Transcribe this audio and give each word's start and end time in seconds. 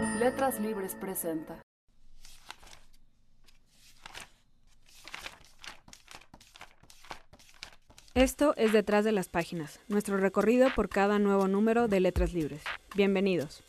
Letras 0.00 0.60
Libres 0.60 0.94
presenta. 0.94 1.60
Esto 8.14 8.54
es 8.56 8.72
Detrás 8.72 9.04
de 9.04 9.10
las 9.10 9.28
Páginas, 9.28 9.80
nuestro 9.88 10.16
recorrido 10.16 10.68
por 10.76 10.88
cada 10.88 11.18
nuevo 11.18 11.48
número 11.48 11.88
de 11.88 11.98
Letras 11.98 12.32
Libres. 12.32 12.62
Bienvenidos. 12.94 13.64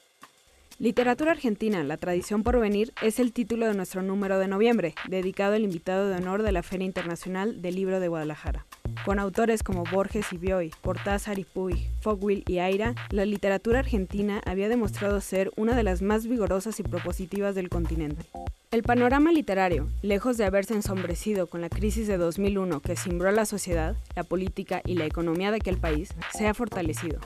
Literatura 0.82 1.32
Argentina, 1.32 1.84
la 1.84 1.98
tradición 1.98 2.41
por 2.41 2.57
venir, 2.57 2.93
es 3.02 3.20
el 3.20 3.34
título 3.34 3.68
de 3.68 3.73
nuestro 3.73 4.02
número 4.02 4.39
de 4.39 4.48
noviembre, 4.48 4.95
dedicado 5.09 5.55
al 5.55 5.66
invitado 5.66 6.07
de 6.07 6.16
honor 6.16 6.41
de 6.41 6.54
la 6.54 6.63
Feria 6.63 6.86
Internacional 6.86 7.62
del 7.62 7.75
Libro 7.75 8.00
de 8.00 8.07
Guadalajara. 8.07 8.66
Con 9.04 9.20
autores 9.20 9.62
como 9.62 9.84
Borges 9.84 10.31
y 10.31 10.38
Bioy, 10.38 10.71
Portázar 10.81 11.38
y 11.38 11.44
Puig, 11.44 11.89
Fogwill 12.00 12.45
y 12.48 12.59
Aira, 12.59 12.95
la 13.09 13.26
literatura 13.26 13.80
argentina 13.80 14.41
había 14.45 14.70
demostrado 14.70 15.20
ser 15.20 15.52
una 15.57 15.76
de 15.76 15.84
las 15.84 16.02
más 16.02 16.27
vigorosas 16.27 16.80
y 16.80 16.84
propositivas 16.84 17.55
del 17.55 17.68
continente. 17.68 18.26
El 18.71 18.84
panorama 18.84 19.34
literario, 19.34 19.90
lejos 20.02 20.38
de 20.38 20.46
haberse 20.46 20.76
ensombrecido 20.76 21.48
con 21.48 21.59
la 21.59 21.68
crisis 21.68 22.07
de 22.07 22.16
2001 22.16 22.80
que 22.80 22.96
cimbró 22.96 23.30
la 23.34 23.46
sociedad, 23.46 23.98
la 24.16 24.23
política 24.23 24.82
y 24.85 24.93
la 24.93 25.05
economía 25.05 25.52
de 25.52 25.57
aquel 25.57 25.77
país, 25.77 26.12
se 26.32 26.48
ha 26.48 26.54
fortalecido 26.54 27.20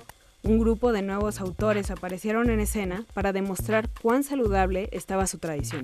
un 0.44 0.60
grupo 0.60 0.92
de 0.92 1.02
nuevos 1.02 1.40
autores 1.40 1.90
aparecieron 1.90 2.50
en 2.50 2.60
escena 2.60 3.06
para 3.14 3.32
demostrar 3.32 3.86
cuán 4.02 4.24
saludable 4.24 4.90
estaba 4.92 5.26
su 5.26 5.40
tradición. 5.40 5.84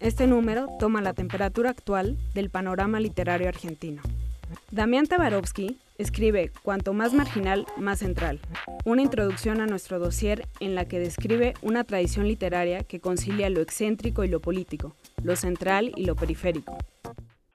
Este 0.00 0.26
número 0.26 0.66
toma 0.80 1.00
la 1.00 1.14
temperatura 1.14 1.70
actual 1.70 2.16
del 2.34 2.50
panorama 2.50 2.98
literario 2.98 3.48
argentino. 3.48 4.02
Damián 4.72 5.06
Tabarovsky 5.06 5.78
escribe 5.98 6.50
Cuanto 6.62 6.92
más 6.92 7.14
marginal, 7.14 7.64
más 7.76 8.00
central, 8.00 8.40
una 8.84 9.02
introducción 9.02 9.60
a 9.60 9.66
nuestro 9.66 10.00
dossier 10.00 10.46
en 10.58 10.74
la 10.74 10.86
que 10.86 10.98
describe 10.98 11.54
una 11.62 11.84
tradición 11.84 12.26
literaria 12.26 12.82
que 12.82 13.00
concilia 13.00 13.48
lo 13.50 13.60
excéntrico 13.60 14.24
y 14.24 14.28
lo 14.28 14.40
político, 14.40 14.96
lo 15.22 15.36
central 15.36 15.92
y 15.94 16.06
lo 16.06 16.16
periférico. 16.16 16.76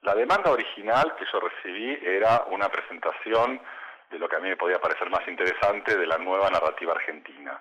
La 0.02 0.14
demanda 0.14 0.50
original 0.50 1.14
que 1.18 1.26
yo 1.30 1.40
recibí 1.40 1.98
era 2.02 2.46
una 2.50 2.70
presentación 2.70 3.60
de 4.10 4.18
lo 4.18 4.28
que 4.28 4.36
a 4.36 4.40
mí 4.40 4.48
me 4.48 4.56
podía 4.56 4.80
parecer 4.80 5.10
más 5.10 5.26
interesante 5.28 5.96
de 5.96 6.06
la 6.06 6.18
nueva 6.18 6.50
narrativa 6.50 6.92
argentina. 6.92 7.60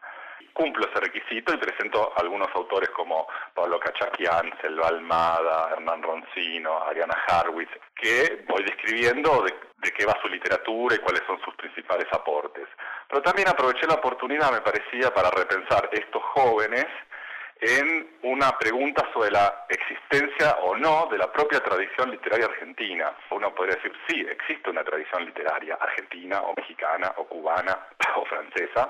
Cumplo 0.54 0.88
ese 0.90 1.00
requisito 1.00 1.54
y 1.54 1.58
presento 1.58 2.14
algunos 2.18 2.48
autores 2.56 2.90
como 2.90 3.28
Pablo 3.54 3.80
Cachaquian, 3.80 4.52
Selva 4.60 4.88
Almada, 4.88 5.70
Hernán 5.72 6.02
Roncino, 6.02 6.82
Ariana 6.84 7.14
Harwitz, 7.28 7.70
que 7.96 8.44
voy 8.48 8.64
describiendo 8.64 9.44
de, 9.44 9.54
de 9.78 9.92
qué 9.92 10.06
va 10.06 10.18
su 10.20 10.28
literatura 10.28 10.96
y 10.96 11.00
cuáles 11.00 11.22
son 11.28 11.40
sus 11.46 11.54
principales 11.56 12.08
aportes. 12.12 12.68
Pero 13.08 13.22
también 13.22 13.50
aproveché 13.50 13.86
la 13.86 13.96
oportunidad, 13.96 14.52
me 14.52 14.62
parecía, 14.62 15.14
para 15.14 15.30
repensar 15.30 15.90
estos 15.92 16.24
jóvenes 16.24 16.86
en 17.60 18.08
una 18.24 18.52
pregunta 18.58 19.08
sobre 19.14 19.32
la 19.32 19.66
existencia 19.70 20.58
o 20.64 20.76
no 20.76 21.08
de 21.12 21.18
la 21.18 21.32
propia 21.32 21.60
tradición 21.60 22.12
literaria 22.12 22.46
argentina. 22.46 23.12
Uno 23.32 23.54
podría 23.54 23.76
decir, 23.76 23.94
sí, 24.08 24.26
existe 24.30 24.70
una 24.70 24.84
tradición 24.84 25.26
literaria 25.26 25.76
argentina 25.76 26.42
o 26.42 26.54
mexicana 26.56 27.14
o 27.18 27.26
cubana 27.26 27.78
o 28.16 28.26
francesa. 28.26 28.90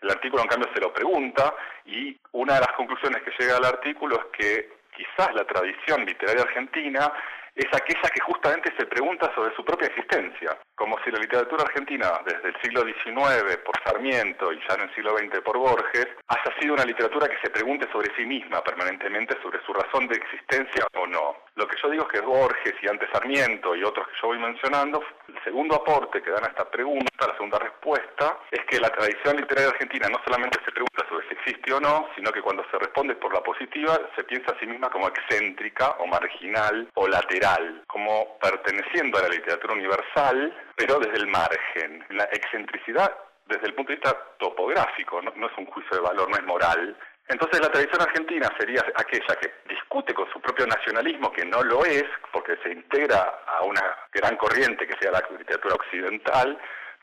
El 0.00 0.10
artículo, 0.10 0.42
en 0.42 0.48
cambio, 0.48 0.68
se 0.74 0.80
lo 0.80 0.92
pregunta 0.92 1.54
y 1.86 2.18
una 2.32 2.54
de 2.54 2.60
las 2.60 2.72
conclusiones 2.72 3.22
que 3.22 3.32
llega 3.38 3.56
al 3.56 3.64
artículo 3.64 4.16
es 4.16 4.38
que 4.38 4.68
quizás 4.96 5.34
la 5.34 5.44
tradición 5.44 6.04
literaria 6.04 6.42
argentina 6.42 7.12
es 7.54 7.66
aquella 7.72 8.08
que 8.08 8.20
justamente 8.20 8.72
se 8.78 8.86
pregunta 8.86 9.30
sobre 9.34 9.54
su 9.54 9.64
propia 9.64 9.88
existencia, 9.88 10.58
como 10.74 10.96
si 11.04 11.10
la 11.10 11.18
literatura 11.18 11.64
argentina 11.64 12.20
desde 12.24 12.48
el 12.48 12.56
siglo 12.62 12.82
XIX 12.82 13.58
por 13.64 13.78
Sarmiento 13.84 14.52
y 14.52 14.60
ya 14.66 14.74
en 14.74 14.88
el 14.88 14.94
siglo 14.94 15.16
XX 15.16 15.40
por 15.40 15.58
Borges 15.58 16.08
haya 16.28 16.60
sido 16.60 16.74
una 16.74 16.84
literatura 16.84 17.28
que 17.28 17.40
se 17.42 17.50
pregunte 17.50 17.90
sobre 17.92 18.14
sí 18.16 18.24
misma 18.24 18.62
permanentemente, 18.64 19.36
sobre 19.42 19.60
su 19.66 19.72
razón 19.72 20.08
de 20.08 20.16
existencia 20.16 20.86
o 20.94 21.06
no. 21.06 21.36
Lo 21.54 21.66
que 21.68 21.76
yo 21.82 21.90
digo 21.90 22.04
es 22.04 22.12
que 22.12 22.26
Borges 22.26 22.74
y 22.80 22.88
antes 22.88 23.10
Sarmiento 23.12 23.76
y 23.76 23.84
otros 23.84 24.08
que 24.08 24.14
yo 24.22 24.28
voy 24.28 24.38
mencionando, 24.38 25.02
el 25.28 25.44
segundo 25.44 25.76
aporte 25.76 26.22
que 26.22 26.30
dan 26.30 26.44
a 26.44 26.48
esta 26.48 26.70
pregunta, 26.70 27.26
la 27.26 27.34
segunda 27.34 27.58
respuesta, 27.58 28.38
es 28.50 28.64
que 28.64 28.80
la 28.80 28.88
tradición 28.88 29.36
literaria 29.36 29.70
argentina 29.70 30.08
no 30.08 30.18
solamente 30.24 30.58
se 30.64 30.72
pregunta 30.72 31.06
sobre 31.08 31.28
si 31.28 31.34
existe 31.34 31.74
o 31.74 31.80
no, 31.80 32.08
sino 32.16 32.32
que 32.32 32.40
cuando 32.40 32.64
se 32.70 32.78
responde 32.78 33.16
por 33.16 33.34
la 33.34 33.42
positiva 33.42 34.00
se 34.16 34.24
piensa 34.24 34.54
a 34.54 34.58
sí 34.58 34.66
misma 34.66 34.88
como 34.88 35.08
excéntrica 35.08 35.90
o 35.98 36.06
marginal 36.06 36.88
o 36.94 37.06
lateral 37.06 37.84
como 37.86 38.38
perteneciendo 38.38 39.18
a 39.18 39.22
la 39.22 39.28
literatura 39.28 39.74
universal, 39.74 40.56
pero 40.74 40.98
desde 41.00 41.18
el 41.18 41.26
margen. 41.26 42.04
La 42.10 42.24
excentricidad 42.24 43.14
desde 43.46 43.66
el 43.66 43.74
punto 43.74 43.90
de 43.90 43.96
vista 43.96 44.16
topográfico, 44.38 45.20
no, 45.20 45.32
no 45.36 45.46
es 45.46 45.58
un 45.58 45.66
juicio 45.66 45.96
de 45.96 46.02
valor, 46.02 46.30
no 46.30 46.36
es 46.36 46.44
moral, 46.44 46.96
entonces 47.32 47.60
la 47.60 47.70
tradición 47.70 48.02
argentina 48.02 48.48
sería 48.58 48.84
aquella 48.94 49.36
que 49.40 49.52
discute 49.68 50.12
con 50.12 50.30
su 50.30 50.40
propio 50.40 50.66
nacionalismo, 50.66 51.32
que 51.32 51.46
no 51.46 51.62
lo 51.62 51.84
es, 51.84 52.04
porque 52.30 52.58
se 52.62 52.72
integra 52.72 53.42
a 53.46 53.62
una 53.62 53.82
gran 54.12 54.36
corriente 54.36 54.86
que 54.86 54.98
sea 55.00 55.12
la 55.12 55.24
literatura 55.38 55.76
occidental, 55.76 56.58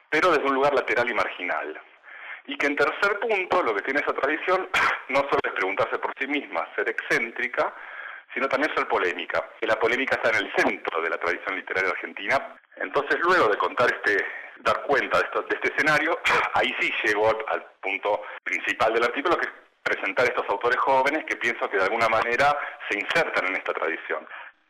pero 0.10 0.32
desde 0.32 0.46
un 0.46 0.54
lugar 0.54 0.74
lateral 0.76 1.10
y 1.10 1.14
marginal. 1.16 1.82
Y 2.46 2.58
que 2.58 2.68
en 2.68 2.76
tercer 2.76 3.20
punto, 3.20 3.64
lo 3.64 3.74
que 3.76 3.82
tiene 3.82 4.02
esa 4.02 4.14
tradición 4.14 4.70
no 5.10 5.20
solo 5.22 5.40
es 5.44 5.54
preguntarse 5.54 5.98
por 5.98 6.14
sí 6.20 6.28
misma, 6.28 6.68
ser 6.76 6.90
excéntrica, 6.90 7.74
sino 8.34 8.48
también 8.48 8.74
ser 8.76 8.88
polémica. 8.88 9.50
Que 9.60 9.68
la 9.68 9.80
polémica 9.80 10.16
está 10.16 10.30
en 10.30 10.46
el 10.46 10.54
centro 10.56 11.02
de 11.02 11.10
la 11.10 11.18
tradición 11.18 11.56
literaria 11.56 11.90
argentina. 11.90 12.56
Entonces, 12.76 13.20
luego 13.22 13.48
de 13.48 13.58
contar 13.58 13.92
este, 13.92 14.24
dar 14.60 14.84
cuenta 14.84 15.20
de, 15.20 15.42
de 15.42 15.56
este 15.56 15.74
escenario, 15.74 16.20
ahí 16.54 16.76
sí 16.80 16.92
llegó 17.04 17.30
al, 17.30 17.66
punto 17.82 18.22
principal 18.44 18.94
del 18.94 19.06
artículo, 19.06 19.38
que 19.38 19.48
presentar 19.90 20.26
estos 20.26 20.48
autores 20.50 20.78
jóvenes 20.78 21.26
que 21.26 21.36
pienso 21.36 21.70
que 21.70 21.78
de 21.78 21.84
alguna 21.84 22.08
manera 22.08 22.56
se 22.90 23.00
insertan 23.00 23.48
en 23.48 23.56
esta 23.56 23.74
tradición. 23.74 24.28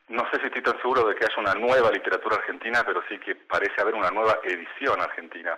No 0.08 0.24
sé 0.32 0.40
si 0.40 0.48
estoy 0.48 0.64
tan 0.64 0.78
seguro 0.82 1.04
de 1.04 1.16
que 1.16 1.26
haya 1.26 1.38
una 1.38 1.54
nueva 1.54 1.92
literatura 1.92 2.38
argentina, 2.38 2.82
pero 2.86 3.04
sí 3.08 3.20
que 3.20 3.36
parece 3.36 3.80
haber 3.82 3.94
una 3.94 4.10
nueva 4.10 4.40
edición 4.44 5.00
argentina. 5.00 5.58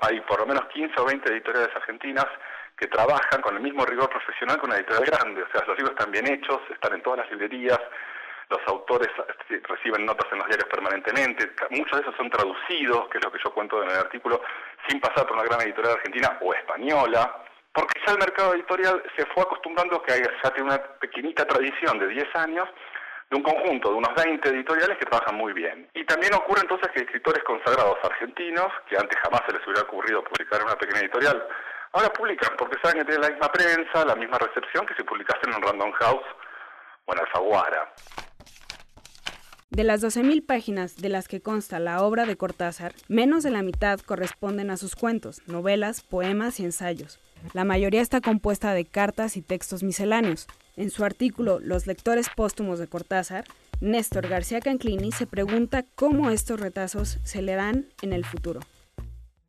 Hay 0.00 0.20
por 0.22 0.40
lo 0.40 0.46
menos 0.46 0.66
15 0.66 0.92
o 1.00 1.04
20 1.06 1.32
editoriales 1.32 1.74
argentinas 1.74 2.26
que 2.76 2.88
trabajan 2.88 3.40
con 3.40 3.56
el 3.56 3.62
mismo 3.62 3.86
rigor 3.86 4.10
profesional 4.10 4.60
que 4.60 4.66
una 4.66 4.76
editorial 4.76 5.06
grande. 5.06 5.42
O 5.42 5.48
sea, 5.50 5.64
los 5.66 5.78
libros 5.78 5.96
están 5.96 6.12
bien 6.12 6.26
hechos, 6.26 6.60
están 6.68 6.92
en 6.92 7.02
todas 7.02 7.20
las 7.20 7.30
librerías, 7.30 7.80
los 8.50 8.60
autores 8.66 9.08
reciben 9.48 10.04
notas 10.04 10.30
en 10.30 10.38
los 10.38 10.46
diarios 10.46 10.68
permanentemente, 10.68 11.50
muchos 11.70 11.98
de 11.98 12.02
esos 12.02 12.16
son 12.16 12.30
traducidos, 12.30 13.08
que 13.08 13.18
es 13.18 13.24
lo 13.24 13.32
que 13.32 13.40
yo 13.42 13.52
cuento 13.52 13.82
en 13.82 13.90
el 13.90 13.96
artículo, 13.96 14.40
sin 14.86 15.00
pasar 15.00 15.26
por 15.26 15.36
una 15.36 15.44
gran 15.44 15.62
editorial 15.62 15.94
argentina 15.94 16.38
o 16.42 16.54
española, 16.54 17.42
porque 17.76 18.00
ya 18.06 18.12
el 18.12 18.18
mercado 18.18 18.54
editorial 18.54 19.02
se 19.14 19.26
fue 19.26 19.42
acostumbrando 19.42 20.02
que 20.02 20.14
ya 20.42 20.50
tiene 20.50 20.70
una 20.70 20.82
pequeñita 20.98 21.46
tradición 21.46 21.98
de 21.98 22.08
10 22.08 22.24
años 22.36 22.66
de 23.28 23.36
un 23.36 23.42
conjunto 23.42 23.90
de 23.90 23.96
unos 23.96 24.14
20 24.16 24.48
editoriales 24.48 24.96
que 24.98 25.04
trabajan 25.04 25.36
muy 25.36 25.52
bien. 25.52 25.86
Y 25.94 26.04
también 26.06 26.32
ocurre 26.32 26.62
entonces 26.62 26.88
que 26.92 27.02
escritores 27.02 27.44
consagrados 27.44 27.98
argentinos, 28.02 28.72
que 28.88 28.96
antes 28.96 29.20
jamás 29.20 29.42
se 29.46 29.52
les 29.52 29.66
hubiera 29.66 29.82
ocurrido 29.82 30.24
publicar 30.24 30.60
en 30.60 30.66
una 30.66 30.76
pequeña 30.76 31.00
editorial, 31.00 31.46
Ahora 31.96 32.12
publican 32.12 32.54
porque 32.58 32.76
saben 32.82 32.98
que 32.98 33.04
tienen 33.06 33.22
la 33.22 33.30
misma 33.30 33.50
prensa, 33.50 34.04
la 34.04 34.16
misma 34.16 34.36
recepción 34.36 34.84
que 34.84 34.94
si 34.94 35.02
publicasen 35.02 35.50
en 35.54 35.62
Random 35.62 35.92
House 35.92 36.26
o 37.06 37.12
en 37.14 37.20
Alfaguara. 37.20 37.90
De 39.70 39.82
las 39.82 40.02
12.000 40.04 40.46
páginas 40.46 40.96
de 40.96 41.08
las 41.08 41.26
que 41.26 41.40
consta 41.40 41.78
la 41.78 42.02
obra 42.02 42.26
de 42.26 42.36
Cortázar, 42.36 42.92
menos 43.08 43.44
de 43.44 43.50
la 43.50 43.62
mitad 43.62 43.98
corresponden 44.00 44.70
a 44.70 44.76
sus 44.76 44.94
cuentos, 44.94 45.40
novelas, 45.48 46.02
poemas 46.02 46.60
y 46.60 46.64
ensayos. 46.64 47.18
La 47.52 47.64
mayoría 47.64 48.00
está 48.00 48.20
compuesta 48.20 48.74
de 48.74 48.84
cartas 48.84 49.36
y 49.36 49.42
textos 49.42 49.82
misceláneos. 49.82 50.46
En 50.76 50.90
su 50.90 51.04
artículo 51.04 51.58
Los 51.60 51.86
lectores 51.86 52.28
póstumos 52.28 52.78
de 52.78 52.86
Cortázar, 52.86 53.44
Néstor 53.80 54.28
García 54.28 54.60
Canclini 54.60 55.12
se 55.12 55.26
pregunta 55.26 55.84
cómo 55.94 56.30
estos 56.30 56.60
retazos 56.60 57.18
se 57.24 57.42
le 57.42 57.54
dan 57.54 57.86
en 58.02 58.12
el 58.12 58.24
futuro. 58.24 58.60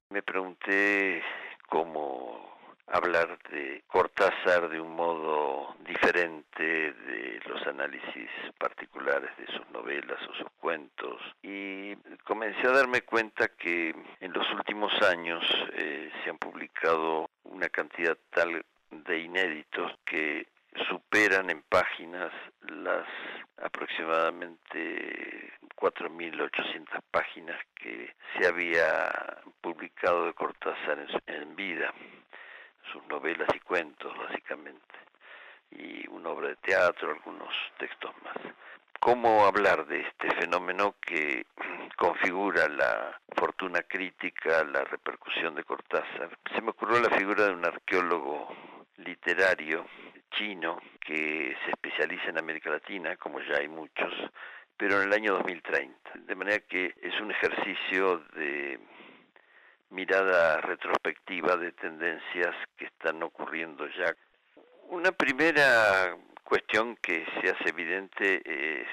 Me 0.09 0.21
pregunté 0.21 1.21
cómo 1.69 2.47
hablar 2.87 3.37
de 3.51 3.83
Cortázar 3.87 4.69
de 4.69 4.79
un 4.79 4.95
modo 4.95 5.75
diferente 5.85 6.93
de 6.93 7.39
los 7.47 7.65
análisis 7.67 8.29
particulares 8.57 9.29
de 9.37 9.45
sus 9.47 9.69
novelas 9.71 10.19
o 10.29 10.33
sus 10.33 10.47
cuentos 10.59 11.21
y 11.41 11.95
comencé 12.25 12.67
a 12.67 12.71
darme 12.71 13.01
cuenta 13.01 13.49
que 13.49 13.93
en 14.19 14.33
los 14.33 14.49
últimos 14.53 14.91
años 15.01 15.43
eh, 15.73 16.09
se 16.23 16.29
han 16.29 16.37
publicado 16.37 17.26
una 17.57 17.69
cantidad 17.69 18.15
tal 18.29 18.63
de 18.91 19.19
inéditos 19.19 19.91
que 20.05 20.45
superan 20.87 21.49
en 21.49 21.63
páginas 21.63 22.31
las 22.61 23.07
aproximadamente 23.63 25.53
4.800 25.75 27.01
páginas 27.09 27.59
que 27.73 28.13
se 28.33 28.47
había 28.47 29.41
publicado 29.59 30.27
de 30.27 30.33
Cortázar 30.33 30.99
en, 31.25 31.55
vida, 31.55 31.91
sus 32.91 33.03
novelas 33.07 33.49
y 33.55 33.59
cuentos 33.61 34.15
básicamente, 34.15 34.95
y 35.71 36.07
una 36.09 36.29
obra 36.29 36.49
de 36.49 36.57
teatro, 36.57 37.09
algunos 37.09 37.55
textos 37.79 38.13
más. 38.23 38.37
¿Cómo 39.07 39.45
hablar 39.45 39.87
de 39.87 40.01
este 40.01 40.29
fenómeno 40.35 40.95
que 40.99 41.45
configura 41.95 42.67
la 42.67 43.17
fortuna 43.37 43.79
crítica, 43.83 44.65
la 44.65 44.83
repercusión 44.83 45.55
de 45.55 45.63
Cortázar? 45.63 46.37
Se 46.53 46.61
me 46.61 46.71
ocurrió 46.71 46.99
la 46.99 47.17
figura 47.17 47.45
de 47.45 47.53
un 47.53 47.65
arqueólogo 47.65 48.53
literario 48.97 49.85
chino 50.31 50.81
que 50.99 51.55
se 51.63 51.71
especializa 51.71 52.31
en 52.31 52.39
América 52.39 52.69
Latina, 52.69 53.15
como 53.15 53.39
ya 53.39 53.59
hay 53.59 53.69
muchos, 53.69 54.11
pero 54.75 55.01
en 55.01 55.07
el 55.07 55.13
año 55.13 55.35
2030. 55.35 56.11
De 56.25 56.35
manera 56.35 56.59
que 56.67 56.93
es 57.01 57.17
un 57.21 57.31
ejercicio 57.31 58.25
de 58.35 58.77
mirada 59.89 60.59
retrospectiva 60.59 61.55
de 61.55 61.71
tendencias 61.71 62.53
que 62.75 62.83
están 62.83 63.23
ocurriendo 63.23 63.87
ya. 63.87 64.13
Una 64.89 65.13
primera 65.13 66.13
cuestión 66.47 66.95
que 67.01 67.25
se 67.41 67.49
hace 67.49 67.69
evidente 67.69 68.41
es 68.45 68.87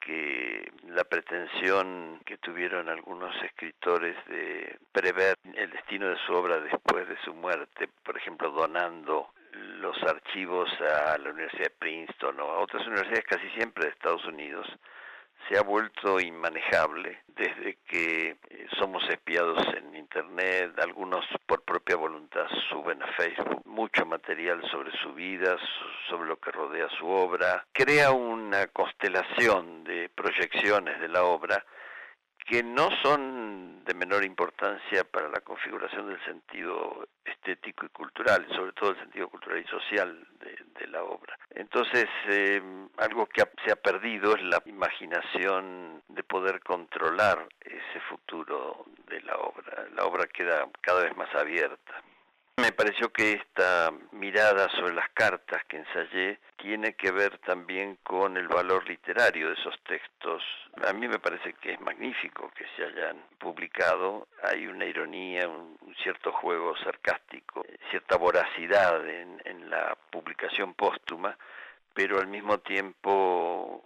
que 0.00 0.72
la 0.88 1.04
pretensión 1.04 2.20
que 2.24 2.38
tuvieron 2.38 2.88
algunos 2.88 3.34
escritores 3.42 4.16
de 4.26 4.78
prever 4.90 5.36
el 5.54 5.70
destino 5.70 6.08
de 6.08 6.16
su 6.26 6.32
obra 6.32 6.60
después 6.60 7.06
de 7.06 7.16
su 7.24 7.34
muerte, 7.34 7.88
por 8.02 8.16
ejemplo, 8.16 8.50
donando 8.50 9.30
los 9.52 10.02
archivos 10.02 10.70
a 10.80 11.18
la 11.18 11.30
Universidad 11.30 11.64
de 11.64 11.76
Princeton 11.78 12.40
o 12.40 12.44
a 12.44 12.60
otras 12.60 12.86
universidades 12.86 13.24
casi 13.24 13.48
siempre 13.50 13.84
de 13.84 13.90
Estados 13.90 14.24
Unidos, 14.24 14.66
se 15.48 15.58
ha 15.58 15.62
vuelto 15.62 16.20
inmanejable 16.20 17.18
desde 17.28 17.78
que 17.86 18.36
eh, 18.48 18.66
somos 18.78 19.02
espiados 19.08 19.58
en 19.76 19.94
Internet, 19.96 20.78
algunos 20.80 21.24
por 21.46 21.62
propia 21.62 21.96
voluntad 21.96 22.46
suben 22.68 23.02
a 23.02 23.06
Facebook 23.12 23.62
mucho 23.64 24.06
material 24.06 24.62
sobre 24.70 24.92
su 24.98 25.12
vida, 25.14 25.56
sobre 26.08 26.28
lo 26.28 26.36
que 26.36 26.52
rodea 26.52 26.88
su 26.98 27.06
obra, 27.08 27.64
crea 27.72 28.12
una 28.12 28.68
constelación 28.68 29.82
de 29.84 30.08
proyecciones 30.14 31.00
de 31.00 31.08
la 31.08 31.24
obra 31.24 31.64
que 32.44 32.62
no 32.62 32.90
son 33.02 33.84
de 33.84 33.94
menor 33.94 34.24
importancia 34.24 35.04
para 35.04 35.28
la 35.28 35.40
configuración 35.40 36.08
del 36.08 36.22
sentido 36.24 37.08
estético 37.24 37.86
y 37.86 37.88
cultural, 37.88 38.46
sobre 38.54 38.72
todo 38.72 38.90
el 38.90 38.98
sentido 38.98 39.28
cultural 39.28 39.62
y 39.64 39.68
social 39.68 40.26
de, 40.40 40.54
la 40.88 41.02
obra. 41.02 41.36
Entonces, 41.50 42.06
eh, 42.28 42.62
algo 42.98 43.26
que 43.26 43.42
se 43.64 43.72
ha 43.72 43.76
perdido 43.76 44.36
es 44.36 44.42
la 44.44 44.62
imaginación 44.66 46.02
de 46.08 46.22
poder 46.22 46.60
controlar 46.60 47.48
ese 47.62 48.00
futuro 48.08 48.84
de 49.08 49.20
la 49.22 49.36
obra. 49.38 49.88
La 49.96 50.04
obra 50.04 50.26
queda 50.26 50.68
cada 50.82 51.02
vez 51.02 51.16
más 51.16 51.34
abierta. 51.34 52.02
Me 52.56 52.70
pareció 52.70 53.12
que 53.12 53.32
esta 53.32 53.92
mirada 54.12 54.68
sobre 54.70 54.94
las 54.94 55.10
cartas 55.10 55.64
que 55.64 55.76
ensayé 55.76 56.38
tiene 56.56 56.94
que 56.94 57.10
ver 57.10 57.36
también 57.38 57.98
con 58.04 58.36
el 58.36 58.46
valor 58.46 58.88
literario 58.88 59.48
de 59.48 59.54
esos 59.54 59.74
textos. 59.82 60.42
A 60.86 60.92
mí 60.92 61.08
me 61.08 61.18
parece 61.18 61.54
que 61.54 61.72
es 61.72 61.80
magnífico 61.80 62.52
que 62.56 62.64
se 62.76 62.84
hayan 62.84 63.20
publicado. 63.38 64.28
Hay 64.44 64.68
una 64.68 64.84
ironía, 64.84 65.48
un, 65.48 65.76
cierto 66.02 66.30
juego 66.30 66.76
sarcástico, 66.76 67.66
cierta 67.90 68.16
voracidad 68.16 69.04
en, 69.08 69.42
en 69.44 69.68
la 69.68 69.98
publicación 70.10 70.74
póstuma, 70.74 71.36
pero 71.92 72.20
al 72.20 72.28
mismo 72.28 72.58
tiempo 72.58 73.82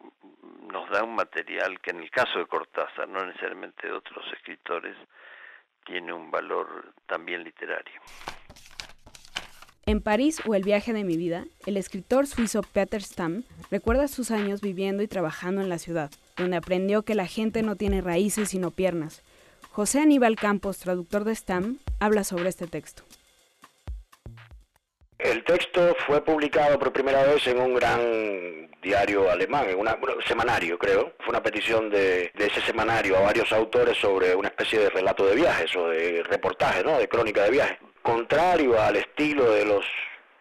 nos 0.71 0.91
da 0.91 1.05
un 1.05 1.15
material 1.15 1.81
que 1.81 1.91
en 1.91 2.01
el 2.01 2.11
caso 2.11 2.39
de 2.39 2.47
Cortázar, 2.47 3.09
no 3.09 3.25
necesariamente 3.25 3.87
de 3.87 3.95
otros 3.95 4.25
escritores, 4.35 4.95
tiene 5.89 6.13
un 6.13 6.31
valor 6.31 6.93
también 7.07 7.43
literario. 7.43 8.01
En 9.87 10.03
París 10.03 10.43
o 10.47 10.55
El 10.55 10.63
viaje 10.63 10.93
de 10.93 11.03
mi 11.03 11.17
vida, 11.17 11.47
el 11.65 11.79
escritor 11.79 12.27
suizo 12.27 12.61
Peter 12.63 13.03
Stamm 13.03 13.43
recuerda 13.71 14.07
sus 14.07 14.31
años 14.31 14.61
viviendo 14.61 15.03
y 15.03 15.09
trabajando 15.09 15.63
en 15.63 15.71
la 15.71 15.79
ciudad, 15.79 16.11
donde 16.37 16.59
aprendió 16.59 17.05
que 17.05 17.15
la 17.15 17.27
gente 17.27 17.63
no 17.63 17.75
tiene 17.75 18.03
raíces 18.03 18.51
sino 18.51 18.71
piernas. 18.71 19.23
José 19.71 20.01
Aníbal 20.01 20.37
Campos, 20.37 20.79
traductor 20.79 21.25
de 21.25 21.35
Stamm, 21.35 21.79
habla 22.01 22.23
sobre 22.23 22.51
este 22.51 22.67
texto. 22.67 23.05
El 25.19 25.43
texto 25.45 25.97
fue 26.07 26.25
publicado 26.25 26.79
por 26.79 26.93
primera 26.93 27.25
vez 27.25 27.47
en 27.47 27.59
un 27.59 27.75
gran 27.75 28.71
diario 28.81 29.31
alemán, 29.31 29.69
en 29.69 29.79
un 29.79 29.89
semanario 30.27 30.79
creo. 30.79 31.13
Fue 31.19 31.31
una 31.31 31.43
petición 31.43 31.91
de, 31.91 32.31
de, 32.35 32.47
ese 32.47 32.61
semanario 32.61 33.17
a 33.17 33.23
varios 33.23 33.53
autores 33.53 33.97
sobre 33.99 34.35
una 34.35 34.49
especie 34.49 34.79
de 34.79 34.91
relato 34.91 35.27
de 35.27 35.35
viajes 35.35 35.75
o 35.75 35.89
de 35.89 36.23
reportaje, 36.23 36.85
¿no? 36.85 36.99
de 36.99 37.09
crónica 37.09 37.43
de 37.43 37.51
viajes 37.51 37.79
contrario 38.09 38.81
al 38.81 38.97
estilo 38.97 39.51
de 39.51 39.67
los 39.67 39.85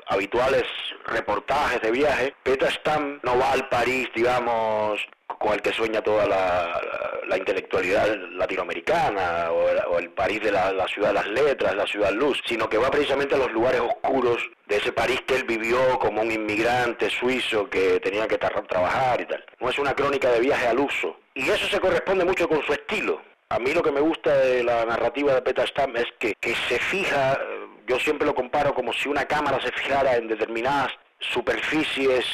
habituales 0.08 0.64
reportajes 1.06 1.82
de 1.82 1.92
viaje, 1.92 2.34
Peter 2.42 2.72
Stam 2.72 3.20
no 3.24 3.38
va 3.38 3.52
al 3.52 3.68
París, 3.68 4.08
digamos, 4.16 5.06
con 5.38 5.54
el 5.54 5.62
que 5.62 5.72
sueña 5.72 6.02
toda 6.02 6.26
la, 6.28 7.38
intelectualidad 7.38 8.18
latinoamericana, 8.32 9.52
o 9.52 10.00
el, 10.00 10.10
París 10.10 10.42
de 10.42 10.52
la, 10.52 10.88
ciudad 10.88 11.10
de 11.10 11.14
las 11.14 11.28
letras, 11.28 11.76
la 11.76 11.86
ciudad 11.86 12.12
luz, 12.12 12.42
sino 12.46 12.68
que 12.68 12.78
va 12.78 12.90
precisamente 12.90 13.36
a 13.36 13.38
los 13.38 13.52
lugares 13.52 13.82
oscuros 13.82 14.38
de 14.68 14.78
ese 14.78 14.92
París 14.92 15.22
que 15.28 15.36
él 15.36 15.44
vivió 15.44 16.00
como 16.00 16.22
un 16.22 16.32
inmigrante 16.32 17.10
suizo 17.10 17.70
que 17.70 18.00
tenía 18.00 18.28
que 18.28 18.38
trabajar 18.38 19.22
y 19.22 19.26
tal. 19.26 19.46
No 19.60 19.70
es 19.70 19.78
una 19.78 19.94
crónica 19.94 20.32
de 20.32 20.40
viaje 20.40 20.68
al 20.68 20.80
uso. 20.80 21.16
Y 21.36 21.50
eso 21.50 21.68
se 21.68 21.80
corresponde 21.80 22.26
mucho 22.26 22.50
con 22.50 22.64
su 22.64 22.74
estilo. 22.74 23.22
A 23.50 23.60
mí 23.60 23.74
lo 23.74 23.82
que 23.82 23.92
me 23.92 24.02
gusta 24.02 24.36
de 24.40 24.64
la 24.64 24.84
narrativa 24.86 25.34
de 25.36 25.42
Peter 25.42 25.68
Stam 25.68 25.96
es 25.96 26.06
que, 26.20 26.36
se 26.68 26.80
fija, 26.80 27.40
yo 27.88 27.98
siempre 28.00 28.28
lo 28.28 28.36
comparo 28.36 28.74
como 28.74 28.92
si 28.92 29.08
una 29.08 29.26
cámara 29.26 29.62
se 29.62 29.72
fijara 29.72 30.16
en 30.16 30.28
determinadas 30.28 30.92
superficies 31.20 32.26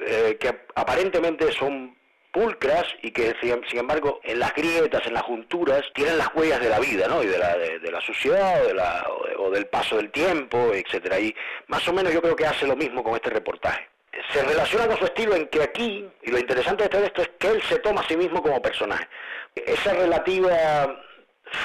eh, 0.00 0.38
que 0.40 0.48
aparentemente 0.74 1.52
son 1.52 1.94
pulcras 2.32 2.84
y 3.02 3.10
que 3.10 3.34
sin 3.40 3.78
embargo 3.78 4.20
en 4.22 4.38
las 4.38 4.54
grietas, 4.54 5.06
en 5.06 5.14
las 5.14 5.22
junturas, 5.22 5.82
tienen 5.94 6.18
las 6.18 6.34
huellas 6.34 6.60
de 6.60 6.68
la 6.68 6.78
vida, 6.78 7.08
¿no? 7.08 7.22
Y 7.22 7.26
de 7.26 7.38
la, 7.38 7.56
de, 7.56 7.90
la 7.90 8.00
suciedad 8.00 8.62
o, 8.62 8.68
de 8.68 8.74
la, 8.74 9.06
o, 9.38 9.50
del 9.50 9.66
paso 9.66 9.96
del 9.96 10.10
tiempo, 10.10 10.72
etcétera. 10.72 11.18
Y 11.18 11.34
más 11.66 11.86
o 11.88 11.92
menos 11.92 12.12
yo 12.12 12.22
creo 12.22 12.36
que 12.36 12.46
hace 12.46 12.66
lo 12.66 12.76
mismo 12.76 13.02
con 13.02 13.14
este 13.14 13.30
reportaje. 13.30 13.88
Se 14.32 14.42
relaciona 14.42 14.86
con 14.86 14.98
su 14.98 15.04
estilo 15.04 15.34
en 15.34 15.46
que 15.48 15.62
aquí, 15.62 16.06
y 16.22 16.30
lo 16.30 16.38
interesante 16.38 16.84
de 16.84 16.88
todo 16.88 17.04
esto 17.04 17.22
es 17.22 17.30
que 17.38 17.48
él 17.48 17.62
se 17.62 17.78
toma 17.78 18.00
a 18.00 18.08
sí 18.08 18.16
mismo 18.16 18.42
como 18.42 18.60
personaje 18.60 19.08
esa 19.54 19.92
relativa 19.94 21.02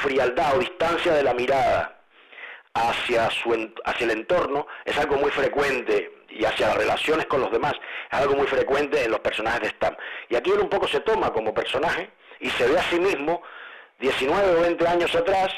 frialdad 0.02 0.56
o 0.56 0.60
distancia 0.60 1.14
de 1.14 1.24
la 1.24 1.34
mirada 1.34 2.00
hacia, 2.74 3.30
su, 3.30 3.54
hacia 3.86 4.06
el 4.06 4.12
entorno 4.12 4.68
es 4.84 4.98
algo 4.98 5.18
muy 5.18 5.32
frecuente 5.32 6.12
y 6.30 6.46
hacia 6.46 6.68
las 6.68 6.78
relaciones 6.78 7.26
con 7.28 7.42
los 7.42 7.52
demás 7.52 7.74
es 8.12 8.20
algo 8.20 8.36
muy 8.36 8.48
frecuente 8.48 9.04
en 9.04 9.12
los 9.12 9.20
personajes 9.20 9.62
de 9.62 9.70
Stam. 9.70 9.96
Y 10.30 10.36
aquí 10.36 10.52
él 10.52 10.60
un 10.60 10.70
poco 10.70 10.88
se 10.88 11.00
toma 11.02 11.32
como 11.32 11.54
personaje 11.54 12.10
y 12.40 12.50
se 12.52 12.68
ve 12.68 12.78
a 12.78 12.84
sí 12.84 13.00
mismo 13.00 13.42
19 14.00 14.56
o 14.56 14.62
20 14.62 14.88
años 14.88 15.16
atrás 15.16 15.54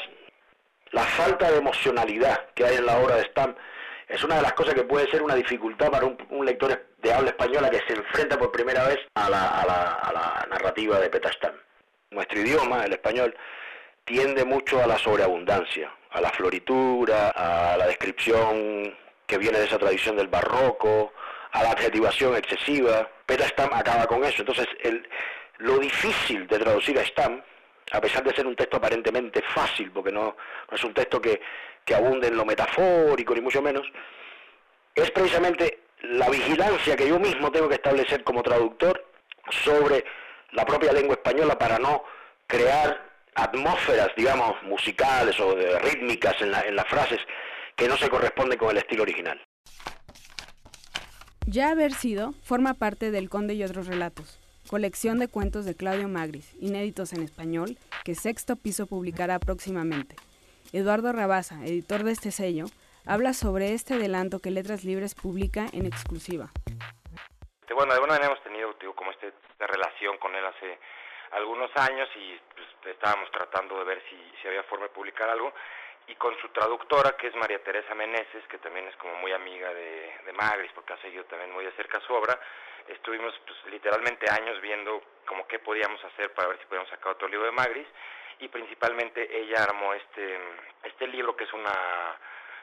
la 0.90 1.02
falta 1.02 1.50
de 1.50 1.58
emocionalidad 1.58 2.50
que 2.54 2.64
hay 2.64 2.76
en 2.76 2.86
la 2.86 2.98
obra 2.98 3.16
de 3.16 3.24
Stam 3.24 3.54
es 4.08 4.24
una 4.24 4.36
de 4.36 4.42
las 4.42 4.54
cosas 4.54 4.74
que 4.74 4.84
puede 4.84 5.10
ser 5.10 5.22
una 5.22 5.34
dificultad 5.34 5.90
para 5.90 6.06
un, 6.06 6.46
lector 6.46 6.82
de 6.96 7.12
habla 7.12 7.30
española 7.30 7.68
que 7.68 7.80
se 7.86 7.92
enfrenta 7.92 8.38
por 8.38 8.50
primera 8.50 8.86
vez 8.88 8.98
a 9.14 9.28
la, 9.28 9.60
a 9.60 9.66
la, 9.66 9.92
a 9.92 10.12
la 10.12 10.46
narrativa 10.48 10.98
de 10.98 11.10
Peter 11.10 11.30
nuestro 12.10 12.40
idioma, 12.40 12.84
el 12.84 12.92
español, 12.92 13.34
tiende 14.04 14.44
mucho 14.44 14.82
a 14.82 14.86
la 14.86 14.98
sobreabundancia, 14.98 15.92
a 16.10 16.20
la 16.20 16.30
floritura, 16.30 17.30
a 17.30 17.76
la 17.76 17.86
descripción 17.86 18.96
que 19.28 19.38
viene 19.38 19.58
de 19.58 19.66
esa 19.66 19.78
tradición 19.78 20.16
del 20.16 20.26
barroco, 20.26 21.12
a 21.52 21.62
la 21.62 21.70
adjetivación 21.72 22.34
excesiva. 22.34 23.08
Pero 23.26 23.44
Stam 23.44 23.70
acaba 23.72 24.06
con 24.06 24.24
eso. 24.24 24.42
Entonces, 24.42 24.66
el, 24.80 25.06
lo 25.58 25.78
difícil 25.78 26.46
de 26.46 26.58
traducir 26.58 26.98
a 26.98 27.04
Stam, 27.04 27.40
a 27.92 28.00
pesar 28.00 28.24
de 28.24 28.34
ser 28.34 28.46
un 28.46 28.56
texto 28.56 28.78
aparentemente 28.78 29.42
fácil, 29.54 29.92
porque 29.92 30.10
no, 30.10 30.34
no 30.70 30.76
es 30.76 30.82
un 30.82 30.94
texto 30.94 31.20
que, 31.20 31.40
que 31.84 31.94
abunde 31.94 32.28
en 32.28 32.36
lo 32.36 32.44
metafórico, 32.44 33.34
ni 33.34 33.42
mucho 33.42 33.62
menos, 33.62 33.86
es 34.94 35.10
precisamente 35.10 35.80
la 36.02 36.28
vigilancia 36.30 36.96
que 36.96 37.08
yo 37.08 37.18
mismo 37.18 37.52
tengo 37.52 37.68
que 37.68 37.74
establecer 37.74 38.24
como 38.24 38.42
traductor 38.42 39.04
sobre 39.50 40.04
la 40.52 40.64
propia 40.64 40.92
lengua 40.92 41.14
española 41.14 41.58
para 41.58 41.78
no 41.78 42.04
crear 42.46 43.06
atmósferas, 43.34 44.08
digamos, 44.16 44.62
musicales 44.62 45.38
o 45.38 45.54
de 45.54 45.78
rítmicas 45.80 46.40
en, 46.40 46.54
en 46.54 46.76
las 46.76 46.86
frases 46.86 47.20
que 47.78 47.88
no 47.88 47.96
se 47.96 48.10
corresponden 48.10 48.58
con 48.58 48.70
el 48.70 48.78
estilo 48.78 49.04
original. 49.04 49.40
Ya 51.46 51.70
haber 51.70 51.92
sido 51.92 52.32
forma 52.42 52.74
parte 52.74 53.12
del 53.12 53.30
Conde 53.30 53.54
y 53.54 53.62
otros 53.62 53.86
relatos, 53.86 54.40
colección 54.68 55.20
de 55.20 55.28
cuentos 55.28 55.64
de 55.64 55.76
Claudio 55.76 56.08
Magris, 56.08 56.52
inéditos 56.60 57.12
en 57.12 57.22
español, 57.22 57.78
que 58.04 58.16
Sexto 58.16 58.56
Piso 58.56 58.86
publicará 58.86 59.38
próximamente. 59.38 60.16
Eduardo 60.72 61.12
Rabasa, 61.12 61.64
editor 61.64 62.02
de 62.02 62.12
este 62.12 62.32
sello, 62.32 62.66
habla 63.06 63.32
sobre 63.32 63.72
este 63.72 63.94
adelanto 63.94 64.40
que 64.40 64.50
Letras 64.50 64.84
Libres 64.84 65.14
publica 65.14 65.66
en 65.72 65.86
exclusiva. 65.86 66.50
Bueno, 67.74 67.92
de 67.92 68.00
alguna 68.00 68.14
manera 68.14 68.32
hemos 68.32 68.42
tenido 68.42 68.74
como 68.96 69.12
este 69.12 69.26
de 69.26 69.66
relación 69.66 70.18
con 70.18 70.34
él 70.34 70.44
hace 70.44 70.78
algunos 71.30 71.70
años 71.76 72.08
y 72.16 72.36
pues, 72.54 72.94
estábamos 72.94 73.30
tratando 73.30 73.78
de 73.78 73.84
ver 73.84 74.02
si, 74.10 74.16
si 74.42 74.48
había 74.48 74.64
forma 74.64 74.86
de 74.86 74.90
publicar 74.90 75.30
algo 75.30 75.52
y 76.08 76.14
con 76.14 76.36
su 76.40 76.48
traductora 76.48 77.16
que 77.16 77.28
es 77.28 77.34
María 77.36 77.62
Teresa 77.62 77.94
Meneses 77.94 78.46
que 78.48 78.58
también 78.58 78.88
es 78.88 78.96
como 78.96 79.14
muy 79.16 79.32
amiga 79.32 79.72
de, 79.72 80.32
Magris 80.32 80.72
porque 80.72 80.92
ha 80.92 81.02
seguido 81.02 81.24
también 81.24 81.52
muy 81.52 81.64
de 81.64 81.72
cerca 81.72 82.00
su 82.00 82.12
obra 82.14 82.38
estuvimos 82.86 83.34
pues, 83.46 83.72
literalmente 83.72 84.30
años 84.30 84.60
viendo 84.60 85.02
como 85.26 85.46
qué 85.46 85.58
podíamos 85.58 86.02
hacer 86.04 86.32
para 86.32 86.48
ver 86.48 86.58
si 86.58 86.66
podíamos 86.66 86.88
sacar 86.90 87.12
otro 87.12 87.28
libro 87.28 87.46
de 87.46 87.52
Magris 87.52 87.86
y 88.40 88.48
principalmente 88.48 89.28
ella 89.36 89.64
armó 89.64 89.94
este 89.94 90.38
este 90.84 91.06
libro 91.08 91.36
que 91.36 91.44
es 91.44 91.52
una 91.52 92.16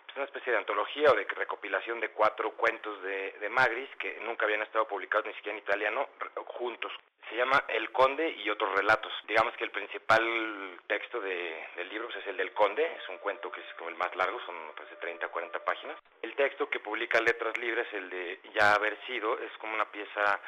es 0.08 0.16
una 0.16 0.26
especie 0.26 0.52
de 0.52 0.60
antología 0.60 1.12
o 1.12 1.16
de 1.16 1.26
recopilación 1.26 2.00
de 2.00 2.10
cuatro 2.10 2.52
cuentos 2.52 3.02
de, 3.04 3.34
de 3.34 3.50
Magris 3.50 3.90
que 3.98 4.20
nunca 4.22 4.46
habían 4.46 4.62
estado 4.62 4.88
publicados 4.88 5.26
ni 5.26 5.34
siquiera 5.34 5.58
en 5.58 5.64
italiano 5.64 6.08
juntos. 6.46 6.92
Se 7.30 7.36
llama 7.36 7.64
El 7.68 7.92
Conde 7.92 8.30
y 8.30 8.50
otros 8.50 8.74
relatos. 8.76 9.12
Digamos 9.28 9.56
que 9.56 9.64
el 9.64 9.72
principal 9.72 10.80
texto 10.88 11.20
de, 11.20 11.68
del 11.76 11.90
libro 11.90 12.08
pues, 12.08 12.20
es 12.20 12.28
el 12.28 12.38
del 12.38 12.54
Conde, 12.54 12.86
es 12.86 13.10
un 13.10 13.18
cuento 13.18 13.52
que 13.52 13.62
es 13.62 13.74
como 13.78 13.90
el 13.90 13.96
más 13.96 14.16
largo, 14.16 14.40
son 14.46 14.56
de 14.90 14.96
30 14.98 15.26
a 15.26 15.30
40 15.30 15.66
páginas. 15.66 15.98
El 16.22 16.36
texto 16.36 16.70
que 16.70 16.80
publica 16.80 17.20
Letras 17.20 17.58
Libres, 17.58 17.88
el 17.94 18.10
de 18.10 18.40
Ya 18.54 18.74
haber 18.74 18.98
sido, 19.06 19.40
es 19.40 19.52
como 19.58 19.74
una 19.74 19.86
pieza 19.86 20.40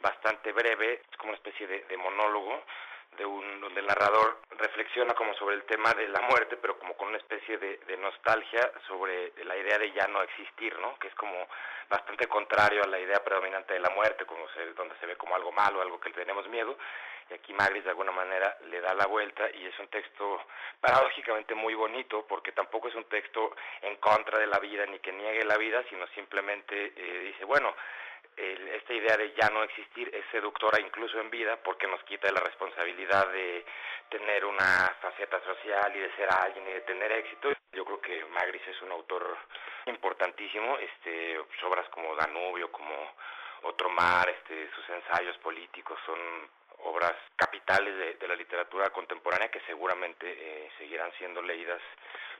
bastante 0.00 0.52
breve, 0.52 1.00
es 1.10 1.16
como 1.16 1.30
una 1.30 1.38
especie 1.38 1.66
de, 1.66 1.84
de 1.84 1.96
monólogo 1.96 2.62
de 3.16 3.24
un, 3.24 3.60
donde 3.60 3.80
el 3.80 3.86
narrador 3.86 4.38
reflexiona 4.50 5.14
como 5.14 5.34
sobre 5.34 5.56
el 5.56 5.64
tema 5.64 5.92
de 5.94 6.08
la 6.08 6.20
muerte, 6.22 6.56
pero 6.56 6.78
como 6.78 6.94
con 6.96 7.08
una 7.08 7.18
especie 7.18 7.58
de, 7.58 7.96
nostalgia 7.96 8.70
sobre 8.86 9.32
la 9.44 9.56
idea 9.56 9.78
de 9.78 9.90
ya 9.92 10.06
no 10.06 10.22
existir, 10.22 10.78
¿no? 10.78 10.96
Que 10.98 11.08
es 11.08 11.14
como 11.14 11.48
bastante 11.88 12.28
contrario 12.28 12.84
a 12.84 12.86
la 12.86 13.00
idea 13.00 13.24
predominante 13.24 13.74
de 13.74 13.80
la 13.80 13.90
muerte, 13.90 14.24
como 14.26 14.48
se, 14.50 14.74
donde 14.74 14.94
se 15.00 15.06
ve 15.06 15.16
como 15.16 15.34
algo 15.34 15.50
malo, 15.50 15.80
algo 15.80 15.98
que 15.98 16.10
tenemos 16.10 16.46
miedo. 16.48 16.76
Y 17.30 17.34
aquí 17.34 17.52
Magris 17.52 17.82
de 17.82 17.90
alguna 17.90 18.12
manera 18.12 18.56
le 18.66 18.80
da 18.80 18.94
la 18.94 19.06
vuelta 19.06 19.48
y 19.52 19.66
es 19.66 19.76
un 19.80 19.88
texto 19.88 20.40
paradójicamente 20.80 21.54
muy 21.54 21.74
bonito, 21.74 22.24
porque 22.28 22.52
tampoco 22.52 22.88
es 22.88 22.94
un 22.94 23.04
texto 23.04 23.56
en 23.82 23.96
contra 23.96 24.38
de 24.38 24.46
la 24.46 24.60
vida 24.60 24.86
ni 24.86 25.00
que 25.00 25.12
niegue 25.12 25.44
la 25.44 25.56
vida, 25.56 25.82
sino 25.88 26.06
simplemente 26.08 26.92
eh, 26.96 27.20
dice, 27.32 27.44
bueno, 27.44 27.74
el, 28.36 28.68
esta 28.68 28.92
idea 28.92 29.16
de 29.16 29.32
ya 29.34 29.48
no 29.50 29.62
existir 29.62 30.10
es 30.14 30.24
seductora 30.30 30.80
incluso 30.80 31.18
en 31.20 31.30
vida 31.30 31.56
porque 31.62 31.86
nos 31.86 32.02
quita 32.04 32.30
la 32.30 32.40
responsabilidad 32.40 33.30
de 33.32 33.64
tener 34.10 34.44
una 34.44 34.94
faceta 35.00 35.42
social 35.44 35.94
y 35.96 36.00
de 36.00 36.14
ser 36.16 36.28
alguien 36.30 36.68
y 36.68 36.72
de 36.72 36.80
tener 36.82 37.12
éxito. 37.12 37.52
Yo 37.72 37.84
creo 37.84 38.00
que 38.00 38.24
Magris 38.26 38.66
es 38.68 38.80
un 38.82 38.92
autor 38.92 39.36
importantísimo, 39.86 40.78
este, 40.78 41.38
obras 41.64 41.88
como 41.90 42.14
Danubio, 42.14 42.70
como 42.70 42.94
Otro 43.62 43.88
Mar, 43.90 44.28
este, 44.28 44.70
sus 44.74 44.88
ensayos 44.90 45.36
políticos 45.38 45.98
son 46.04 46.18
obras 46.86 47.14
capitales 47.36 47.96
de, 47.96 48.14
de 48.14 48.28
la 48.28 48.36
literatura 48.36 48.90
contemporánea 48.90 49.50
que 49.50 49.60
seguramente 49.66 50.26
eh, 50.26 50.70
seguirán 50.78 51.12
siendo 51.18 51.42
leídas 51.42 51.80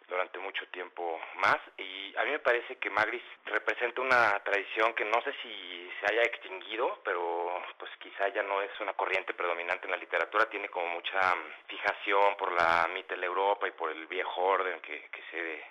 durante 0.08 0.38
mucho 0.38 0.66
tiempo 0.68 1.20
más. 1.36 1.58
Y 1.76 2.14
a 2.16 2.24
mí 2.24 2.30
me 2.30 2.38
parece 2.38 2.76
que 2.76 2.90
Magris 2.90 3.22
representa 3.44 4.00
una 4.00 4.38
tradición 4.40 4.94
que 4.94 5.04
no 5.04 5.20
sé 5.22 5.32
si 5.42 5.90
se 6.00 6.12
haya 6.12 6.22
extinguido, 6.22 7.00
pero 7.04 7.62
pues 7.78 7.90
quizá 7.98 8.28
ya 8.28 8.42
no 8.42 8.62
es 8.62 8.70
una 8.80 8.92
corriente 8.94 9.34
predominante 9.34 9.86
en 9.86 9.92
la 9.92 9.96
literatura, 9.96 10.48
tiene 10.48 10.68
como 10.68 10.86
mucha 10.88 11.34
fijación 11.66 12.36
por 12.36 12.52
la 12.52 12.88
Mittel 12.92 13.22
Europa 13.24 13.66
y 13.66 13.72
por 13.72 13.90
el 13.90 14.06
viejo 14.06 14.42
orden 14.42 14.80
que, 14.80 15.08
que 15.10 15.22
se 15.30 15.64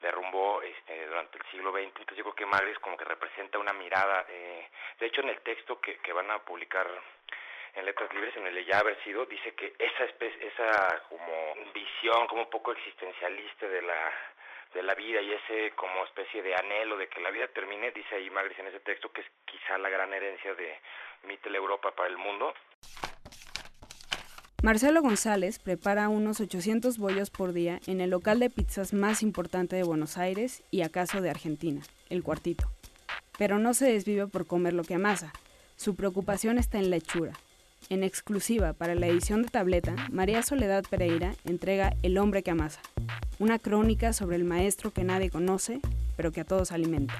derrumbó 0.00 0.60
este, 0.62 1.06
durante 1.06 1.38
el 1.38 1.44
siglo 1.50 1.72
XX, 1.72 1.84
entonces 1.84 2.18
yo 2.18 2.24
creo 2.24 2.34
que 2.34 2.46
Magris 2.46 2.78
como 2.80 2.98
que 2.98 3.04
representa 3.04 3.58
una 3.58 3.72
mirada, 3.72 4.26
eh, 4.28 4.68
de 5.00 5.06
hecho 5.06 5.22
en 5.22 5.30
el 5.30 5.40
texto 5.40 5.80
que, 5.80 5.96
que 5.98 6.12
van 6.12 6.30
a 6.30 6.38
publicar 6.40 6.86
en 7.76 7.84
Letras 7.84 8.12
Libres, 8.14 8.36
en 8.36 8.46
el 8.46 8.64
ya 8.66 8.78
haber 8.78 9.02
sido, 9.04 9.26
dice 9.26 9.54
que 9.54 9.74
esa 9.78 10.04
especie, 10.04 10.48
esa 10.48 11.02
como 11.08 11.54
visión 11.74 12.26
como 12.26 12.42
un 12.42 12.50
poco 12.50 12.72
existencialista 12.72 13.68
de 13.68 13.82
la 13.82 14.12
de 14.74 14.82
la 14.82 14.94
vida 14.94 15.22
y 15.22 15.32
ese 15.32 15.74
como 15.74 16.04
especie 16.04 16.42
de 16.42 16.54
anhelo 16.54 16.98
de 16.98 17.08
que 17.08 17.20
la 17.20 17.30
vida 17.30 17.48
termine, 17.48 17.92
dice 17.92 18.16
ahí 18.16 18.28
Magris 18.30 18.58
en 18.58 18.66
ese 18.66 18.80
texto 18.80 19.10
que 19.10 19.22
es 19.22 19.26
quizá 19.46 19.78
la 19.78 19.88
gran 19.88 20.12
herencia 20.12 20.54
de 20.54 20.78
Mittel 21.26 21.54
Europa 21.54 21.92
para 21.92 22.08
el 22.08 22.18
mundo. 22.18 22.52
Marcelo 24.62 25.00
González 25.00 25.58
prepara 25.58 26.08
unos 26.08 26.40
800 26.40 26.98
bollos 26.98 27.30
por 27.30 27.52
día 27.52 27.78
en 27.86 28.00
el 28.00 28.10
local 28.10 28.40
de 28.40 28.50
pizzas 28.50 28.92
más 28.92 29.22
importante 29.22 29.76
de 29.76 29.84
Buenos 29.84 30.18
Aires 30.18 30.62
y 30.70 30.82
acaso 30.82 31.20
de 31.20 31.30
Argentina, 31.30 31.82
El 32.10 32.22
Cuartito. 32.22 32.66
Pero 33.38 33.58
no 33.58 33.74
se 33.74 33.86
desvive 33.92 34.26
por 34.26 34.46
comer 34.46 34.72
lo 34.72 34.82
que 34.82 34.94
amasa. 34.94 35.32
Su 35.76 35.94
preocupación 35.94 36.58
está 36.58 36.78
en 36.78 36.90
la 36.90 36.96
hechura, 36.96 37.32
en 37.88 38.02
exclusiva 38.02 38.72
para 38.72 38.94
la 38.94 39.06
edición 39.06 39.42
de 39.42 39.48
tableta, 39.48 39.94
María 40.10 40.42
Soledad 40.42 40.84
Pereira 40.88 41.34
entrega 41.44 41.94
El 42.02 42.18
hombre 42.18 42.42
que 42.42 42.50
amasa, 42.50 42.80
una 43.38 43.58
crónica 43.58 44.12
sobre 44.12 44.36
el 44.36 44.44
maestro 44.44 44.92
que 44.92 45.04
nadie 45.04 45.30
conoce, 45.30 45.80
pero 46.16 46.32
que 46.32 46.40
a 46.40 46.44
todos 46.44 46.72
alimenta. 46.72 47.14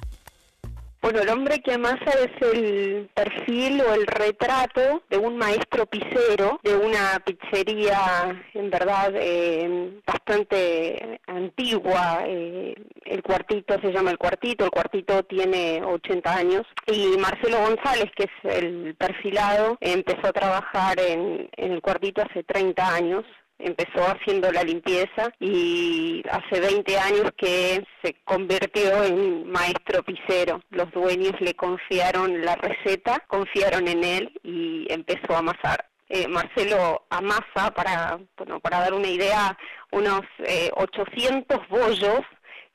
Bueno, 1.06 1.20
el 1.20 1.28
hombre 1.28 1.60
que 1.60 1.74
amasa 1.74 2.10
es 2.18 2.52
el 2.52 3.08
perfil 3.14 3.80
o 3.80 3.94
el 3.94 4.08
retrato 4.08 5.04
de 5.08 5.16
un 5.16 5.36
maestro 5.36 5.86
pizzero 5.86 6.58
de 6.64 6.74
una 6.74 7.22
pizzería, 7.24 8.44
en 8.54 8.70
verdad, 8.70 9.12
eh, 9.14 10.00
bastante 10.04 11.20
antigua. 11.28 12.24
Eh, 12.26 12.74
el 13.04 13.22
cuartito 13.22 13.80
se 13.80 13.92
llama 13.92 14.10
el 14.10 14.18
cuartito, 14.18 14.64
el 14.64 14.72
cuartito 14.72 15.22
tiene 15.22 15.80
80 15.80 16.36
años. 16.36 16.66
Y 16.88 17.16
Marcelo 17.18 17.58
González, 17.58 18.10
que 18.16 18.24
es 18.24 18.56
el 18.56 18.96
perfilado, 18.96 19.78
empezó 19.80 20.26
a 20.26 20.32
trabajar 20.32 20.98
en, 20.98 21.48
en 21.56 21.70
el 21.70 21.82
cuartito 21.82 22.20
hace 22.20 22.42
30 22.42 22.84
años 22.84 23.24
empezó 23.58 24.02
haciendo 24.02 24.50
la 24.52 24.62
limpieza 24.62 25.32
y 25.40 26.22
hace 26.30 26.60
20 26.60 26.98
años 26.98 27.30
que 27.36 27.84
se 28.02 28.14
convirtió 28.24 29.04
en 29.04 29.50
maestro 29.50 30.02
pisero. 30.02 30.62
Los 30.70 30.90
dueños 30.92 31.32
le 31.40 31.54
confiaron 31.54 32.44
la 32.44 32.56
receta, 32.56 33.24
confiaron 33.26 33.88
en 33.88 34.04
él 34.04 34.40
y 34.42 34.86
empezó 34.92 35.34
a 35.34 35.38
amasar. 35.38 35.86
Eh, 36.08 36.28
Marcelo 36.28 37.06
amasa, 37.10 37.72
para, 37.74 38.20
bueno, 38.36 38.60
para 38.60 38.80
dar 38.80 38.94
una 38.94 39.08
idea, 39.08 39.58
unos 39.90 40.22
eh, 40.38 40.70
800 40.76 41.68
bollos 41.68 42.20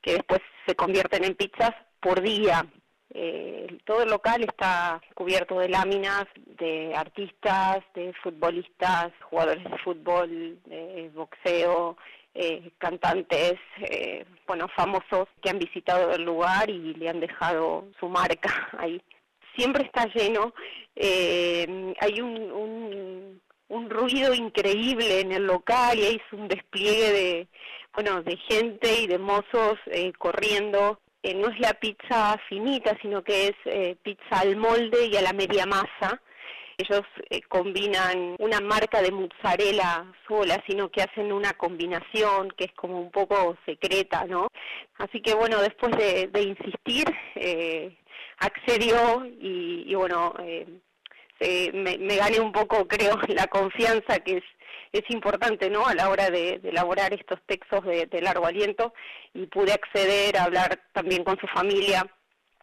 que 0.02 0.14
después 0.14 0.42
se 0.66 0.76
convierten 0.76 1.24
en 1.24 1.36
pizzas 1.36 1.72
por 2.02 2.22
día. 2.22 2.66
Eh, 3.14 3.78
todo 3.86 4.04
el 4.04 4.10
local 4.10 4.44
está 4.44 5.02
cubierto 5.16 5.60
de 5.60 5.70
láminas 5.70 6.26
de 6.58 6.94
artistas, 6.96 7.80
de 7.94 8.14
futbolistas, 8.24 9.12
jugadores 9.30 9.64
de 9.64 9.78
fútbol, 9.80 10.60
de 10.66 11.12
boxeo, 11.14 11.98
eh, 12.34 12.72
cantantes, 12.78 13.56
eh, 13.80 14.26
bueno, 14.48 14.68
famosos 14.76 15.28
que 15.42 15.50
han 15.50 15.60
visitado 15.60 16.14
el 16.14 16.24
lugar 16.24 16.70
y 16.70 16.94
le 16.94 17.10
han 17.10 17.20
dejado 17.20 17.86
su 18.00 18.08
marca 18.08 18.70
ahí. 18.78 19.02
Siempre 19.56 19.84
está 19.84 20.06
lleno, 20.14 20.54
eh, 20.96 21.94
hay 22.00 22.22
un, 22.22 23.42
un, 23.68 23.90
ruido 23.90 24.34
increíble 24.34 25.20
en 25.20 25.34
el 25.34 25.46
local 25.46 26.00
y 26.00 26.06
hay 26.06 26.22
un 26.32 26.48
despliegue 26.48 27.12
de, 27.12 27.48
bueno, 27.94 28.24
de 28.24 28.38
gente 28.38 29.02
y 29.02 29.08
de 29.08 29.18
mozos 29.18 29.78
eh, 29.88 30.14
corriendo 30.18 31.00
eh, 31.24 31.36
no 31.36 31.50
es 31.50 31.60
la 31.60 31.74
pizza 31.74 32.38
finita, 32.50 32.98
sino 33.02 33.24
que 33.24 33.48
es 33.48 33.56
eh, 33.66 33.96
pizza 34.02 34.40
al 34.40 34.58
molde 34.58 35.06
y 35.06 35.16
a 35.18 35.22
la 35.22 35.34
media 35.34 35.66
masa. 35.66 36.22
Ellos 36.78 37.04
eh, 37.30 37.42
combinan 37.44 38.36
una 38.40 38.60
marca 38.60 39.02
de 39.04 39.12
mozzarella 39.12 40.12
sola, 40.28 40.64
sino 40.68 40.90
que 40.90 41.04
hacen 41.04 41.32
una 41.32 41.54
combinación 41.54 42.50
que 42.58 42.66
es 42.66 42.74
como 42.74 43.00
un 43.00 43.12
poco 43.12 43.56
secreta, 43.68 44.26
¿no? 44.26 44.48
Así 44.98 45.22
que 45.22 45.36
bueno, 45.36 45.62
después 45.62 45.96
de, 45.96 46.28
de 46.28 46.42
insistir, 46.42 47.06
eh, 47.36 47.96
accedió 48.40 49.24
y, 49.40 49.84
y 49.86 49.94
bueno, 49.94 50.34
me, 50.40 51.98
me 52.00 52.16
gané 52.16 52.40
un 52.40 52.52
poco, 52.52 52.88
creo, 52.88 53.20
la 53.28 53.46
confianza 53.46 54.20
que 54.20 54.38
es 54.38 54.44
es 54.92 55.04
importante 55.10 55.70
¿no? 55.70 55.86
a 55.88 55.96
la 55.96 56.10
hora 56.10 56.30
de, 56.30 56.60
de 56.60 56.70
elaborar 56.70 57.14
estos 57.14 57.40
textos 57.46 57.84
de, 57.86 58.22
largo 58.22 58.46
aliento 58.46 58.94
y 59.34 59.46
pude 59.48 59.74
acceder 59.74 60.38
a 60.38 60.44
hablar 60.44 60.80
también 60.94 61.24
con 61.24 61.40
su 61.40 61.48
familia. 61.48 62.06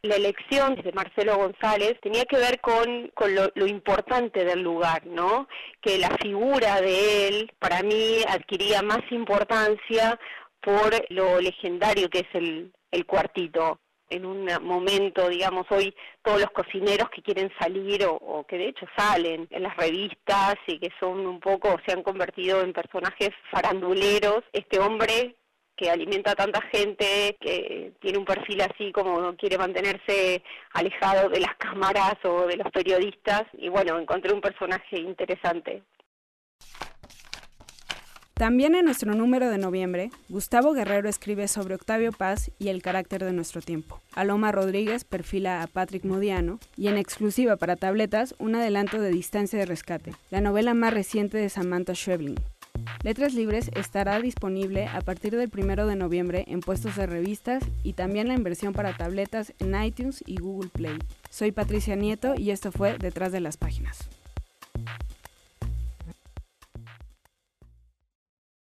La 0.03 0.15
elección 0.15 0.77
de 0.77 0.93
Marcelo 0.93 1.37
González 1.37 1.99
tenía 2.01 2.25
que 2.25 2.37
ver 2.37 2.61
con, 2.61 3.09
con 3.15 3.35
lo, 3.35 3.51
lo, 3.55 3.67
importante 3.67 4.45
del 4.45 4.63
lugar, 4.63 5.05
¿no? 5.07 5.49
que 5.81 5.99
la 5.99 6.11
figura 6.23 6.81
de 6.81 7.29
él 7.29 7.53
para 7.59 7.83
mí 7.83 8.23
adquiría 8.29 8.83
más 8.83 9.01
importancia 9.11 10.19
por 10.61 10.93
lo 11.09 11.41
legendario 11.41 12.09
que 12.11 12.21
es 12.21 12.29
el, 12.35 12.73
el 12.93 13.07
cuartito 13.07 13.81
en 14.11 14.25
un 14.25 14.49
momento, 14.63 15.29
digamos, 15.29 15.67
hoy 15.71 15.95
todos 16.23 16.41
los 16.41 16.51
cocineros 16.51 17.11
que 17.11 17.23
quieren 17.23 17.51
salir 17.59 18.05
o, 18.05 18.15
o, 18.15 18.47
que 18.47 18.59
de 18.59 18.69
hecho 18.69 18.87
salen 18.97 19.47
en 19.51 19.63
las 19.63 19.77
revistas 19.77 20.57
y 20.67 20.79
que 20.79 20.91
son 20.99 21.27
un 21.27 21.41
poco, 21.41 21.77
se 21.87 21.93
han 21.93 22.03
convertido 22.03 22.63
en 22.63 22.73
personajes 22.73 23.31
faranduleros, 23.51 24.45
este 24.53 24.79
hombre 24.79 25.37
que 25.79 25.91
alimenta 25.91 26.33
a 26.33 26.35
tanta 26.35 26.61
gente, 26.73 27.37
que 27.41 27.93
tiene 28.01 28.19
un 28.19 28.25
perfil 28.25 28.61
así 28.63 28.91
como 28.91 29.35
quiere 29.37 29.57
mantenerse 29.57 30.43
alejado 30.73 31.29
de 31.29 31.41
las 31.41 31.55
cámaras 31.57 32.17
o 32.25 32.47
de 32.47 32.57
los 32.57 32.71
periodistas, 32.73 33.45
y 33.53 33.69
bueno, 33.69 33.99
encontré 33.99 34.33
un 34.33 34.41
personaje 34.41 34.99
interesante. 34.99 35.85
También 38.39 38.77
en 38.77 38.85
nuestro 38.85 39.17
número 39.17 39.51
de 39.51 39.59
noviembre, 39.59 40.13
Gustavo 40.29 40.73
Guerrero 40.73 41.09
escribe 41.09 41.49
sobre 41.49 41.75
Octavio 41.75 42.13
Paz 42.13 42.53
y 42.61 42.69
el 42.69 42.83
carácter 42.83 43.25
de 43.25 43.33
nuestro 43.33 43.61
tiempo. 43.61 44.01
Aloma 44.15 44.53
Rodríguez 44.53 45.03
perfila 45.03 45.61
a 45.61 45.67
Patrick 45.67 46.05
Modiano 46.05 46.61
y 46.77 46.87
en 46.87 46.99
exclusiva 46.99 47.57
para 47.57 47.75
tabletas 47.75 48.37
un 48.39 48.55
adelanto 48.55 49.01
de 49.01 49.11
Distancia 49.11 49.59
de 49.59 49.67
Rescate, 49.67 50.15
la 50.31 50.41
novela 50.41 50.73
más 50.73 50.95
reciente 50.95 51.37
de 51.37 51.49
Samantha 51.49 51.97
Schweblin. 51.97 52.37
Letras 53.03 53.35
Libres 53.35 53.73
estará 53.75 54.21
disponible 54.21 54.87
a 54.87 55.01
partir 55.01 55.37
del 55.37 55.51
1 55.53 55.89
de 55.89 55.97
noviembre 55.97 56.45
en 56.47 56.61
puestos 56.61 56.95
de 56.95 57.07
revistas 57.07 57.65
y 57.83 57.95
también 57.95 58.29
la 58.29 58.35
inversión 58.35 58.73
para 58.73 58.97
tabletas 58.97 59.53
en 59.59 59.75
iTunes 59.83 60.23
y 60.27 60.37
Google 60.37 60.71
Play. 60.73 60.99
Soy 61.29 61.51
Patricia 61.51 61.97
Nieto 61.97 62.35
y 62.37 62.53
esto 62.53 62.71
fue 62.71 62.99
Detrás 62.99 63.33
de 63.33 63.41
las 63.41 63.57
Páginas. 63.57 64.09